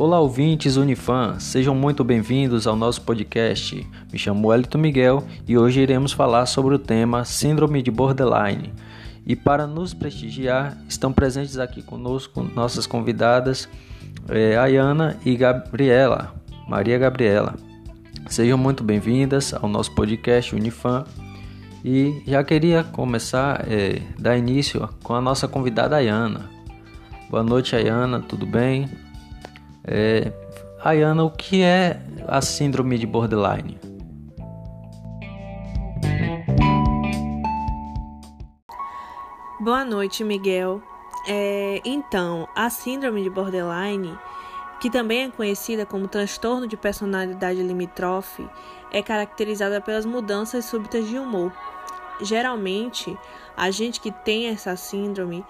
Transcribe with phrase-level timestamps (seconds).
[0.00, 3.86] Olá, ouvintes Unifan, sejam muito bem-vindos ao nosso podcast.
[4.10, 8.72] Me chamo Elton Miguel e hoje iremos falar sobre o tema Síndrome de Borderline.
[9.26, 13.68] E para nos prestigiar, estão presentes aqui conosco nossas convidadas
[14.30, 16.34] é, Ayana e Gabriela,
[16.66, 17.54] Maria Gabriela.
[18.26, 21.04] Sejam muito bem-vindas ao nosso podcast Unifan.
[21.84, 26.48] E já queria começar, é, dar início com a nossa convidada Ayana.
[27.28, 28.88] Boa noite, Ayana, tudo bem?
[29.84, 30.32] É,
[30.82, 33.78] Ayana, o que é a síndrome de borderline?
[39.60, 40.82] Boa noite, Miguel.
[41.28, 44.18] É, então, a síndrome de borderline,
[44.80, 48.48] que também é conhecida como transtorno de personalidade limítrofe,
[48.90, 51.52] é caracterizada pelas mudanças súbitas de humor.
[52.22, 53.16] Geralmente,
[53.56, 55.44] a gente que tem essa síndrome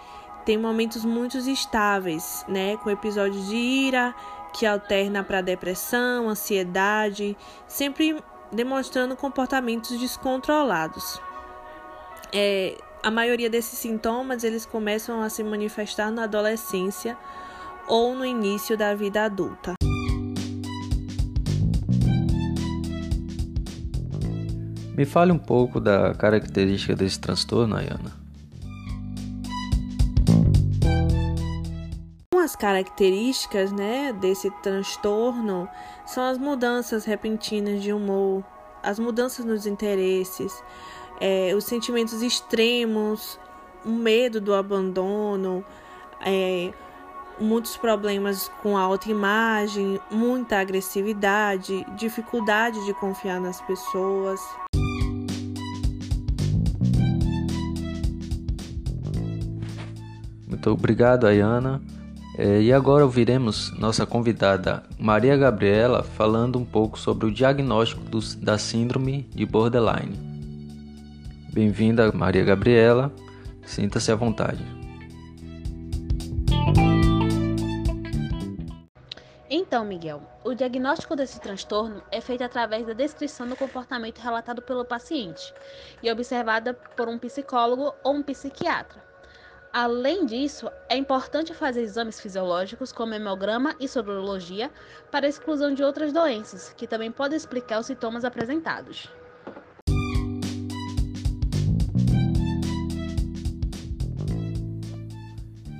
[0.44, 4.14] tem momentos muito estáveis, né, com episódios de ira
[4.52, 7.36] que alterna para depressão, ansiedade,
[7.68, 11.20] sempre demonstrando comportamentos descontrolados.
[12.32, 17.16] É, a maioria desses sintomas eles começam a se manifestar na adolescência
[17.88, 19.74] ou no início da vida adulta.
[24.96, 28.19] Me fale um pouco da característica desse transtorno, Ayana.
[32.50, 35.68] As características né, desse transtorno
[36.04, 38.42] são as mudanças repentinas de humor,
[38.82, 40.60] as mudanças nos interesses,
[41.20, 43.38] é, os sentimentos extremos,
[43.84, 45.64] o medo do abandono,
[46.26, 46.72] é,
[47.38, 54.40] muitos problemas com a autoimagem, muita agressividade, dificuldade de confiar nas pessoas.
[60.48, 61.80] Muito obrigado, Ayana.
[62.42, 68.18] É, e agora ouviremos nossa convidada Maria Gabriela falando um pouco sobre o diagnóstico do,
[68.36, 70.16] da síndrome de borderline.
[71.52, 73.12] Bem-vinda, Maria Gabriela.
[73.66, 74.64] Sinta-se à vontade.
[79.50, 84.86] Então, Miguel, o diagnóstico desse transtorno é feito através da descrição do comportamento relatado pelo
[84.86, 85.52] paciente
[86.02, 89.09] e observada por um psicólogo ou um psiquiatra.
[89.72, 94.68] Além disso, é importante fazer exames fisiológicos como hemograma e sorologia
[95.12, 99.08] para a exclusão de outras doenças, que também podem explicar os sintomas apresentados.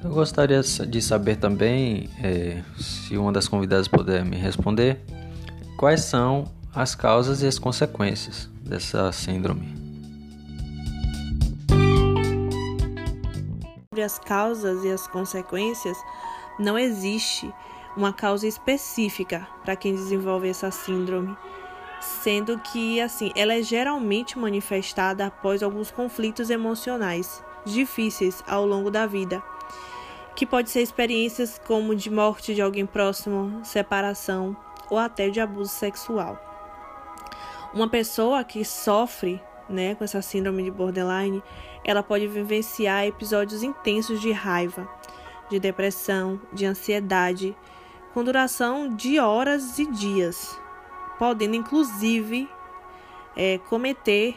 [0.04, 5.00] Eu gostaria de saber também, é, se uma das convidadas puder me responder,
[5.76, 9.79] quais são as causas e as consequências dessa síndrome.
[14.00, 15.98] Sobre as causas e as consequências,
[16.58, 17.52] não existe
[17.94, 21.36] uma causa específica para quem desenvolve essa síndrome,
[22.00, 29.04] sendo que assim, ela é geralmente manifestada após alguns conflitos emocionais difíceis ao longo da
[29.04, 29.42] vida
[30.34, 34.56] que pode ser experiências como de morte de alguém próximo, separação
[34.88, 36.38] ou até de abuso sexual.
[37.74, 41.42] Uma pessoa que sofre né, com essa síndrome de borderline,
[41.84, 44.88] ela pode vivenciar episódios intensos de raiva,
[45.48, 47.56] de depressão, de ansiedade,
[48.12, 50.58] com duração de horas e dias,
[51.18, 52.48] podendo inclusive
[53.36, 54.36] é, cometer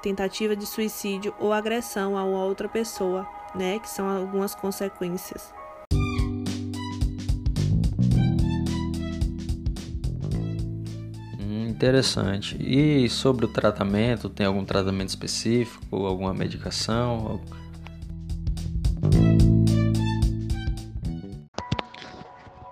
[0.00, 3.78] tentativa de suicídio ou agressão a outra pessoa né?
[3.78, 5.52] Que são algumas consequências.
[11.78, 12.56] Interessante.
[12.60, 17.40] E sobre o tratamento, tem algum tratamento específico, alguma medicação?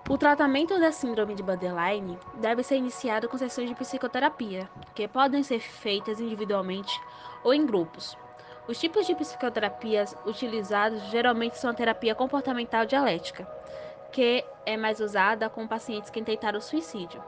[0.09, 5.41] O tratamento da síndrome de borderline deve ser iniciado com sessões de psicoterapia, que podem
[5.41, 6.99] ser feitas individualmente
[7.43, 8.17] ou em grupos.
[8.67, 13.47] Os tipos de psicoterapias utilizados geralmente são a terapia comportamental dialética,
[14.11, 17.21] que é mais usada com pacientes que tentaram suicídio,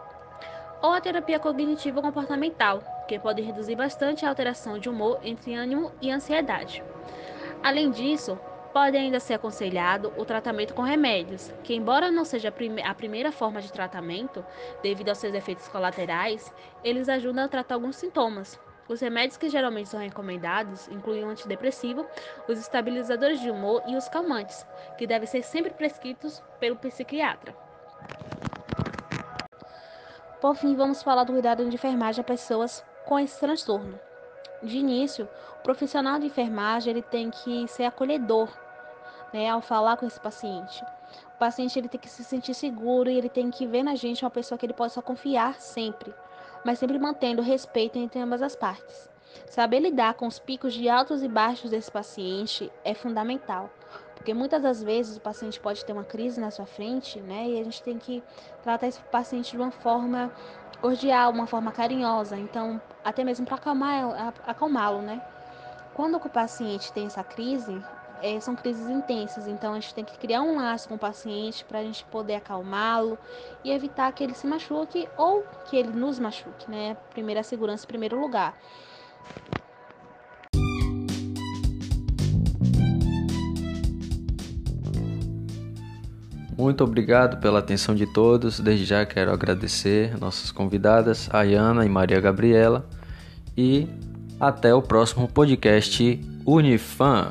[0.82, 5.92] ou a terapia cognitiva comportamental, que pode reduzir bastante a alteração de humor entre ânimo
[6.02, 6.84] e ansiedade.
[7.64, 8.40] Além disso,
[8.74, 12.54] pode ainda ser aconselhado o tratamento com remédios, que, embora não seja
[12.86, 14.46] a primeira forma de tratamento,
[14.82, 16.54] devido aos seus efeitos colaterais,
[16.84, 18.60] eles ajudam a tratar alguns sintomas,
[18.90, 22.08] os remédios que geralmente são recomendados incluem o antidepressivo,
[22.48, 24.66] os estabilizadores de humor e os calmantes,
[24.98, 27.69] que devem ser sempre prescritos pelo psiquiatra.
[30.42, 34.00] Por fim, vamos falar do cuidado de enfermagem a pessoas com esse transtorno.
[34.64, 35.28] De início,
[35.60, 38.50] o profissional de enfermagem ele tem que ser acolhedor
[39.34, 40.82] né, ao falar com esse paciente.
[41.36, 44.24] O paciente ele tem que se sentir seguro e ele tem que ver na gente
[44.24, 46.14] uma pessoa que ele possa confiar sempre,
[46.64, 49.10] mas sempre mantendo respeito entre ambas as partes.
[49.46, 53.70] Saber lidar com os picos de altos e baixos desse paciente é fundamental,
[54.20, 57.48] porque muitas das vezes o paciente pode ter uma crise na sua frente, né?
[57.48, 58.22] E a gente tem que
[58.62, 60.30] tratar esse paciente de uma forma
[60.82, 63.56] cordial, uma forma carinhosa, então até mesmo para
[64.46, 65.26] acalmá-lo, né?
[65.94, 67.82] Quando o paciente tem essa crise,
[68.22, 71.64] é, são crises intensas, então a gente tem que criar um laço com o paciente
[71.64, 73.18] para a gente poder acalmá-lo
[73.64, 76.98] e evitar que ele se machuque ou que ele nos machuque, né?
[77.12, 78.54] Primeira segurança em primeiro lugar.
[86.60, 88.60] Muito obrigado pela atenção de todos.
[88.60, 92.86] Desde já quero agradecer nossas convidadas, Ayana e Maria Gabriela.
[93.56, 93.88] E
[94.38, 97.30] até o próximo podcast Unifan.